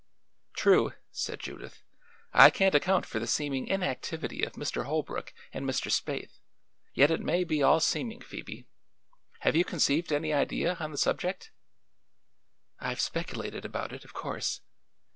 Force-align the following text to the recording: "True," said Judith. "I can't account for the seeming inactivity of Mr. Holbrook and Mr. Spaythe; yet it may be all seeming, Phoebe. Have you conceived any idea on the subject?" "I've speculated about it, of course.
"True," 0.55 0.93
said 1.11 1.39
Judith. 1.41 1.83
"I 2.33 2.49
can't 2.49 2.73
account 2.73 3.05
for 3.05 3.19
the 3.19 3.27
seeming 3.27 3.67
inactivity 3.67 4.41
of 4.41 4.53
Mr. 4.53 4.85
Holbrook 4.85 5.31
and 5.53 5.63
Mr. 5.63 5.91
Spaythe; 5.91 6.39
yet 6.95 7.11
it 7.11 7.21
may 7.21 7.43
be 7.43 7.61
all 7.61 7.79
seeming, 7.79 8.19
Phoebe. 8.19 8.65
Have 9.41 9.55
you 9.55 9.63
conceived 9.63 10.11
any 10.11 10.33
idea 10.33 10.73
on 10.79 10.89
the 10.89 10.97
subject?" 10.97 11.51
"I've 12.79 12.99
speculated 12.99 13.63
about 13.63 13.93
it, 13.93 14.03
of 14.03 14.11
course. 14.11 14.61